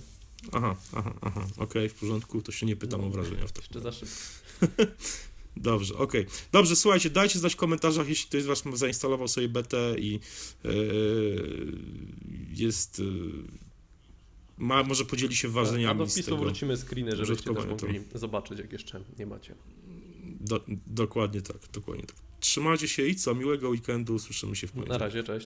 Aha, 0.52 0.76
aha, 0.94 1.14
aha, 1.22 1.48
okej, 1.58 1.90
w 1.90 1.94
porządku, 1.94 2.42
to 2.42 2.52
się 2.52 2.66
nie 2.66 2.76
pytam 2.76 3.02
No, 3.02 3.08
o 3.08 3.10
wrażenia 3.10 3.48
w 3.48 3.58
Jeszcze 3.58 3.80
za 3.80 3.92
szybko. 3.92 4.16
Dobrze, 5.58 5.98
okej. 5.98 6.26
Dobrze, 6.52 6.76
słuchajcie, 6.76 7.10
dajcie 7.10 7.40
znać 7.40 7.54
w 7.54 7.58
komentarzach, 7.58 8.10
jeśli 8.10 8.28
ktoś 8.30 8.44
z 8.44 8.46
Was 8.46 8.64
zainstalował 8.74 9.28
sobie 9.28 9.50
BT 9.50 9.96
i 9.98 10.20
yy, 10.64 11.78
jest. 12.54 13.00
Yy, 13.00 13.69
ma, 14.60 14.84
może 14.84 15.06
podzieli 15.06 15.36
się 15.36 15.48
A 15.48 15.52
wrażeniami 15.52 16.00
do 16.00 16.06
wpisu 16.06 16.38
wrócimy 16.38 16.78
screeny, 16.78 17.16
żebyście 17.16 17.54
też 17.54 17.66
mogli 17.66 18.00
zobaczyć, 18.16 18.60
jak 18.60 18.72
jeszcze 18.74 19.02
nie 19.20 19.26
macie. 19.26 19.56
Do, 20.40 20.64
dokładnie 20.88 21.42
tak, 21.42 21.58
dokładnie 21.74 22.04
tak. 22.06 22.16
Trzymajcie 22.40 22.88
się 22.88 23.04
i 23.08 23.16
co? 23.16 23.36
Miłego 23.36 23.70
weekendu, 23.70 24.20
słyszymy 24.20 24.56
się 24.56 24.68
w 24.68 24.76
Na 24.76 24.76
poniedziałek. 24.76 25.02
razie, 25.02 25.24
cześć. 25.24 25.46